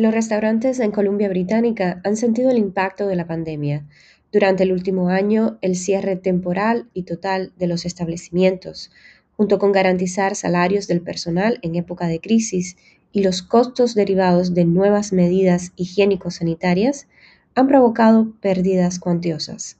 Los 0.00 0.14
restaurantes 0.14 0.80
en 0.80 0.92
Columbia 0.92 1.28
Británica 1.28 2.00
han 2.04 2.16
sentido 2.16 2.50
el 2.50 2.56
impacto 2.56 3.06
de 3.06 3.16
la 3.16 3.26
pandemia. 3.26 3.86
Durante 4.32 4.62
el 4.62 4.72
último 4.72 5.10
año, 5.10 5.58
el 5.60 5.76
cierre 5.76 6.16
temporal 6.16 6.88
y 6.94 7.02
total 7.02 7.52
de 7.58 7.66
los 7.66 7.84
establecimientos, 7.84 8.90
junto 9.36 9.58
con 9.58 9.72
garantizar 9.72 10.36
salarios 10.36 10.88
del 10.88 11.02
personal 11.02 11.58
en 11.60 11.76
época 11.76 12.06
de 12.06 12.18
crisis 12.18 12.78
y 13.12 13.22
los 13.22 13.42
costos 13.42 13.94
derivados 13.94 14.54
de 14.54 14.64
nuevas 14.64 15.12
medidas 15.12 15.72
higiénico-sanitarias, 15.76 17.06
han 17.54 17.68
provocado 17.68 18.32
pérdidas 18.40 19.00
cuantiosas. 19.00 19.79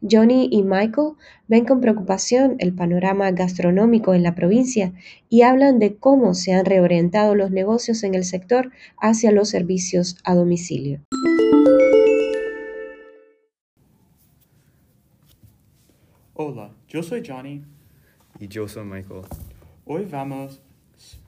Johnny 0.00 0.48
y 0.50 0.62
Michael 0.62 1.14
ven 1.48 1.64
con 1.64 1.80
preocupación 1.80 2.56
el 2.60 2.72
panorama 2.72 3.30
gastronómico 3.32 4.14
en 4.14 4.22
la 4.22 4.34
provincia 4.34 4.92
y 5.28 5.42
hablan 5.42 5.78
de 5.78 5.96
cómo 5.96 6.34
se 6.34 6.52
han 6.52 6.64
reorientado 6.64 7.34
los 7.34 7.50
negocios 7.50 8.04
en 8.04 8.14
el 8.14 8.24
sector 8.24 8.70
hacia 8.96 9.32
los 9.32 9.48
servicios 9.48 10.16
a 10.24 10.34
domicilio. 10.34 11.00
Hola, 16.34 16.70
yo 16.86 17.02
soy 17.02 17.22
Johnny. 17.26 17.64
Y 18.38 18.46
yo 18.46 18.68
soy 18.68 18.84
Michael. 18.84 19.22
Hoy 19.84 20.04
vamos 20.04 20.62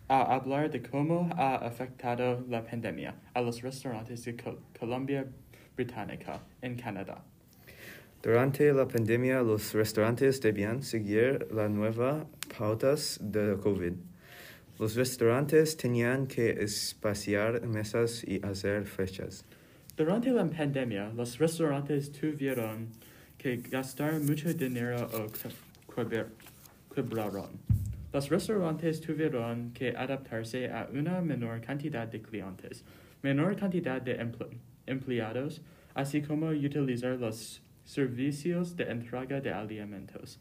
a 0.06 0.34
hablar 0.34 0.70
de 0.70 0.80
cómo 0.80 1.28
ha 1.36 1.56
afectado 1.56 2.44
la 2.48 2.64
pandemia 2.64 3.16
a 3.34 3.40
los 3.40 3.62
restaurantes 3.62 4.24
de 4.24 4.36
Columbia 4.78 5.26
Británica 5.74 6.40
en 6.62 6.76
Canadá. 6.76 7.24
Durante 8.22 8.70
la 8.74 8.86
pandemia, 8.86 9.40
los 9.40 9.72
restaurantes 9.72 10.42
debían 10.42 10.82
seguir 10.82 11.48
las 11.50 11.70
nuevas 11.70 12.26
pautas 12.58 13.18
de 13.22 13.56
COVID. 13.56 13.94
Los 14.78 14.94
restaurantes 14.94 15.74
tenían 15.74 16.26
que 16.26 16.50
espaciar 16.50 17.66
mesas 17.66 18.22
y 18.22 18.38
hacer 18.44 18.84
fechas. 18.84 19.46
Durante 19.96 20.30
la 20.32 20.44
pandemia, 20.44 21.10
los 21.16 21.38
restaurantes 21.38 22.12
tuvieron 22.12 22.88
que 23.38 23.56
gastar 23.56 24.20
mucho 24.20 24.52
dinero 24.52 25.08
o 25.14 25.26
quebraron. 26.94 27.48
Los 28.12 28.28
restaurantes 28.28 29.00
tuvieron 29.00 29.72
que 29.72 29.96
adaptarse 29.96 30.68
a 30.68 30.90
una 30.92 31.22
menor 31.22 31.62
cantidad 31.62 32.06
de 32.06 32.20
clientes, 32.20 32.84
menor 33.22 33.56
cantidad 33.56 34.02
de 34.02 34.20
empleados, 34.86 35.62
así 35.94 36.20
como 36.20 36.48
utilizar 36.48 37.16
los 37.18 37.62
servicios 37.90 38.76
de 38.76 38.84
entrega 38.84 39.40
de 39.40 39.52
alimentos. 39.52 40.38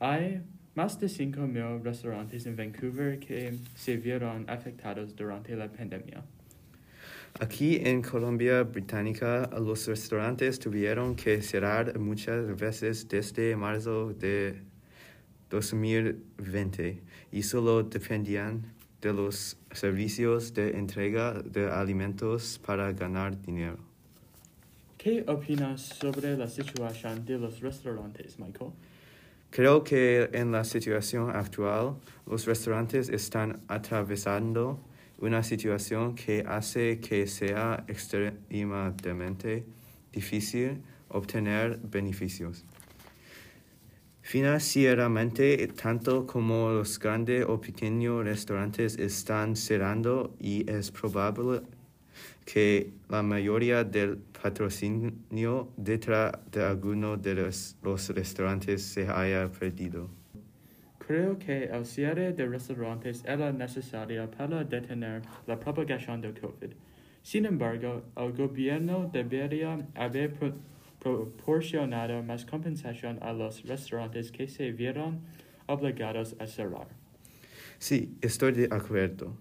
Hay 0.00 0.42
más 0.74 0.98
de 0.98 1.08
5.000 1.08 1.82
restaurantes 1.82 2.46
en 2.46 2.56
Vancouver 2.56 3.18
que 3.18 3.58
se 3.74 3.96
vieron 3.98 4.48
afectados 4.48 5.14
durante 5.14 5.54
la 5.54 5.68
pandemia. 5.70 6.24
Aquí 7.38 7.76
en 7.84 8.00
Colombia 8.00 8.62
Británica, 8.62 9.50
los 9.60 9.86
restaurantes 9.86 10.58
tuvieron 10.58 11.14
que 11.14 11.42
cerrar 11.42 11.98
muchas 11.98 12.56
veces 12.56 13.06
desde 13.08 13.56
marzo 13.56 14.14
de 14.14 14.62
2020 15.50 17.02
y 17.30 17.42
solo 17.42 17.82
dependían 17.82 18.72
de 19.02 19.12
los 19.12 19.58
servicios 19.72 20.54
de 20.54 20.78
entrega 20.78 21.34
de 21.34 21.70
alimentos 21.70 22.58
para 22.64 22.90
ganar 22.92 23.38
dinero. 23.42 23.93
¿Qué 25.04 25.22
opinas 25.28 25.82
sobre 25.82 26.34
la 26.34 26.48
situación 26.48 27.26
de 27.26 27.38
los 27.38 27.60
restaurantes, 27.60 28.38
Michael? 28.38 28.70
Creo 29.50 29.84
que 29.84 30.30
en 30.32 30.50
la 30.50 30.64
situación 30.64 31.28
actual 31.28 31.96
los 32.24 32.46
restaurantes 32.46 33.10
están 33.10 33.60
atravesando 33.68 34.80
una 35.18 35.42
situación 35.42 36.14
que 36.14 36.42
hace 36.48 37.00
que 37.00 37.26
sea 37.26 37.84
extremadamente 37.86 39.66
difícil 40.10 40.80
obtener 41.10 41.78
beneficios. 41.82 42.64
Financieramente, 44.22 45.68
tanto 45.68 46.26
como 46.26 46.70
los 46.70 46.98
grandes 46.98 47.44
o 47.46 47.60
pequeños 47.60 48.24
restaurantes 48.24 48.98
están 48.98 49.54
cerrando 49.54 50.34
y 50.40 50.64
es 50.70 50.90
probable 50.90 51.60
que 52.44 52.92
la 53.08 53.22
mayoría 53.22 53.84
del 53.84 54.18
patrocinio 54.18 55.68
detrás 55.76 56.32
de 56.50 56.64
alguno 56.64 57.16
de 57.16 57.34
los, 57.34 57.76
restaurantes 58.08 58.82
se 58.82 59.08
haya 59.08 59.50
perdido. 59.50 60.10
Creo 61.06 61.38
que 61.38 61.64
el 61.64 61.84
cierre 61.84 62.32
de 62.32 62.46
restaurantes 62.46 63.24
era 63.26 63.52
necesario 63.52 64.30
para 64.30 64.64
detener 64.64 65.22
la 65.46 65.58
propagación 65.58 66.20
del 66.20 66.38
COVID. 66.38 66.72
Sin 67.22 67.46
embargo, 67.46 68.02
el 68.16 68.32
gobierno 68.32 69.10
debería 69.12 69.86
haber 69.94 70.34
proporcionado 70.98 72.22
más 72.22 72.44
compensación 72.46 73.18
a 73.22 73.32
los 73.32 73.62
restaurantes 73.64 74.32
que 74.32 74.48
se 74.48 74.72
vieron 74.72 75.20
obligados 75.66 76.36
a 76.38 76.46
cerrar. 76.46 76.88
Sí, 77.78 78.16
estoy 78.22 78.52
de 78.52 78.68
acuerdo. 78.70 79.36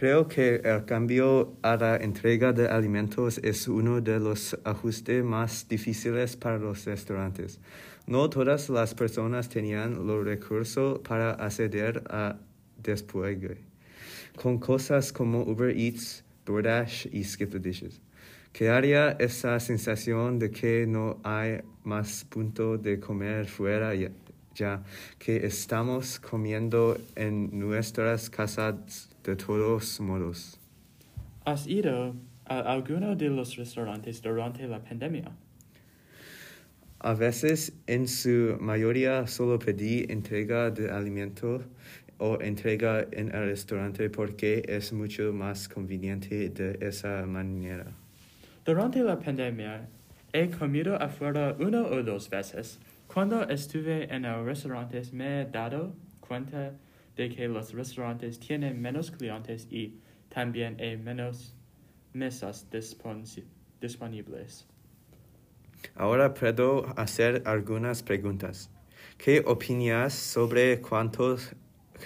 Creo 0.00 0.28
que 0.28 0.62
el 0.64 0.86
cambio 0.86 1.58
a 1.60 1.76
la 1.76 1.98
entrega 1.98 2.54
de 2.54 2.66
alimentos 2.68 3.36
es 3.36 3.68
uno 3.68 4.00
de 4.00 4.18
los 4.18 4.58
ajustes 4.64 5.22
más 5.22 5.68
difíciles 5.68 6.36
para 6.36 6.56
los 6.56 6.86
restaurantes. 6.86 7.60
No 8.06 8.30
todas 8.30 8.70
las 8.70 8.94
personas 8.94 9.50
tenían 9.50 10.06
los 10.06 10.24
recursos 10.24 11.00
para 11.00 11.32
acceder 11.32 12.02
a 12.08 12.38
despliegue, 12.82 13.58
con 14.36 14.58
cosas 14.58 15.12
como 15.12 15.42
Uber 15.42 15.76
Eats, 15.76 16.24
DoorDash 16.46 17.08
y 17.12 17.22
Skip 17.22 17.50
the 17.50 17.58
Dishes. 17.58 18.00
Crearía 18.52 19.18
esa 19.18 19.60
sensación 19.60 20.38
de 20.38 20.50
que 20.50 20.86
no 20.86 21.20
hay 21.24 21.60
más 21.84 22.24
punto 22.24 22.78
de 22.78 22.98
comer 22.98 23.46
fuera 23.46 23.94
ya 23.94 24.08
que 25.18 25.46
estamos 25.46 26.18
comiendo 26.20 26.96
en 27.16 27.58
nuestras 27.58 28.28
casas 28.30 29.08
de 29.24 29.36
todos 29.36 30.00
modos. 30.00 30.58
¿Has 31.44 31.66
ido 31.66 32.14
a 32.46 32.60
alguno 32.60 33.16
de 33.16 33.28
los 33.28 33.56
restaurantes 33.56 34.20
durante 34.22 34.66
la 34.66 34.82
pandemia? 34.82 35.30
A 36.98 37.14
veces, 37.14 37.72
en 37.86 38.06
su 38.06 38.58
mayoría, 38.60 39.26
solo 39.26 39.58
pedí 39.58 40.04
entrega 40.10 40.70
de 40.70 40.90
alimento 40.90 41.62
o 42.18 42.38
entrega 42.42 43.06
en 43.12 43.34
el 43.34 43.46
restaurante 43.46 44.10
porque 44.10 44.62
es 44.68 44.92
mucho 44.92 45.32
más 45.32 45.68
conveniente 45.68 46.50
de 46.50 46.76
esa 46.82 47.24
manera. 47.24 47.86
Durante 48.66 49.02
la 49.02 49.18
pandemia, 49.18 49.88
he 50.32 50.50
comido 50.50 51.00
afuera 51.00 51.56
una 51.58 51.80
o 51.82 52.02
dos 52.02 52.28
veces. 52.28 52.78
Cuando 53.12 53.42
estuve 53.48 54.04
en 54.14 54.24
el 54.24 54.44
restaurante 54.44 55.02
me 55.12 55.40
he 55.40 55.44
dado 55.44 55.96
cuenta 56.20 56.78
de 57.16 57.28
que 57.28 57.48
los 57.48 57.74
restaurantes 57.74 58.38
tienen 58.38 58.80
menos 58.80 59.10
clientes 59.10 59.66
y 59.68 59.98
también 60.28 60.76
hay 60.78 60.96
menos 60.96 61.56
mesas 62.12 62.68
disponibles. 62.70 64.68
Ahora 65.96 66.32
puedo 66.32 66.86
hacer 66.96 67.42
algunas 67.46 68.04
preguntas. 68.04 68.70
¿Qué 69.18 69.42
opinas 69.44 70.14
sobre 70.14 70.80
cuánto 70.80 71.36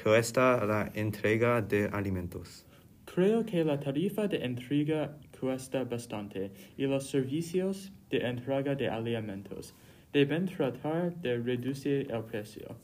cuesta 0.03 0.65
la 0.65 0.91
entrega 0.95 1.61
de 1.61 1.85
alimentos? 1.93 2.65
Creo 3.05 3.45
que 3.45 3.63
la 3.63 3.79
tarifa 3.79 4.27
de 4.27 4.43
entrega 4.43 5.19
cuesta 5.39 5.85
bastante 5.85 6.51
y 6.79 6.87
los 6.87 7.11
servicios 7.11 7.93
de 8.09 8.27
entrega 8.27 8.75
de 8.75 8.89
alimentos 8.89 9.75
deben 10.15 10.47
tratar 10.47 11.13
de 11.17 11.37
reducir 11.37 12.11
el 12.11 12.23
precio 12.23 12.77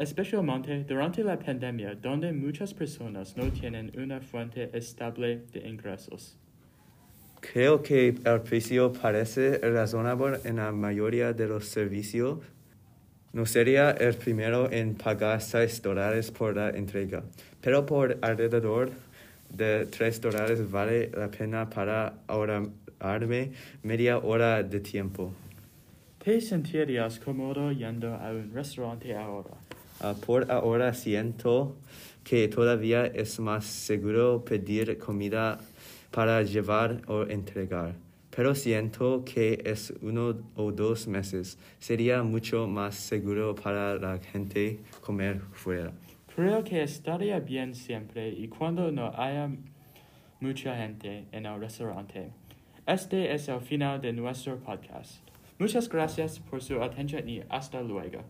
especialmente 0.00 0.82
durante 0.84 1.22
la 1.22 1.38
pandemia, 1.38 1.94
donde 1.94 2.32
muchas 2.32 2.72
personas 2.72 3.36
no 3.36 3.52
tienen 3.52 3.92
una 3.98 4.20
fuente 4.22 4.70
estable 4.72 5.42
de 5.52 5.68
ingresos. 5.68 6.38
Creo 7.40 7.82
que 7.82 8.14
el 8.24 8.40
precio 8.40 8.94
parece 8.94 9.58
razonable 9.58 10.38
en 10.44 10.56
la 10.56 10.72
mayoría 10.72 11.34
de 11.34 11.46
los 11.46 11.66
servicios. 11.66 12.38
No 13.34 13.44
sería 13.44 13.90
el 13.90 14.14
primero 14.14 14.72
en 14.72 14.94
pagar 14.94 15.42
6 15.42 15.82
dólares 15.82 16.30
por 16.30 16.56
la 16.56 16.70
entrega, 16.70 17.22
pero 17.60 17.84
por 17.84 18.16
alrededor 18.22 18.90
de 19.50 19.84
3 19.84 20.20
dólares 20.22 20.70
vale 20.70 21.10
la 21.14 21.30
pena 21.30 21.68
para 21.68 22.14
ahorrarme 22.26 23.52
media 23.82 24.16
hora 24.16 24.62
de 24.62 24.80
tiempo. 24.80 25.34
¿Te 26.22 26.38
sentirías 26.42 27.18
cómodo 27.18 27.72
yendo 27.72 28.14
a 28.14 28.30
un 28.30 28.52
restaurante 28.52 29.16
ahora? 29.16 29.56
Ah, 30.02 30.14
por 30.26 30.52
ahora 30.52 30.92
siento 30.92 31.76
que 32.22 32.46
todavía 32.46 33.06
es 33.06 33.40
más 33.40 33.64
seguro 33.64 34.44
pedir 34.44 34.98
comida 34.98 35.58
para 36.10 36.42
llevar 36.42 37.00
o 37.06 37.22
entregar, 37.22 37.94
pero 38.36 38.54
siento 38.54 39.24
que 39.24 39.62
es 39.64 39.94
uno 40.02 40.36
o 40.56 40.70
dos 40.72 41.08
meses. 41.08 41.56
Sería 41.78 42.22
mucho 42.22 42.66
más 42.66 42.96
seguro 42.96 43.54
para 43.54 43.94
la 43.94 44.18
gente 44.18 44.78
comer 45.00 45.40
fuera. 45.52 45.90
Creo 46.36 46.62
que 46.62 46.82
estaría 46.82 47.40
bien 47.40 47.74
siempre 47.74 48.28
y 48.28 48.46
cuando 48.48 48.92
no 48.92 49.10
haya 49.16 49.48
mucha 50.38 50.76
gente 50.76 51.24
en 51.32 51.46
el 51.46 51.58
restaurante. 51.58 52.30
Este 52.86 53.32
es 53.32 53.48
el 53.48 53.62
final 53.62 54.02
de 54.02 54.12
nuestro 54.12 54.58
podcast. 54.58 55.30
Muchas 55.60 55.90
gracias 55.90 56.38
por 56.38 56.62
su 56.62 56.82
atención 56.82 57.28
y 57.28 57.42
hasta 57.50 57.82
luego. 57.82 58.24